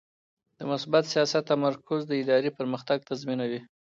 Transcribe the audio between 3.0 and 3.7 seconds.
تضمینوي.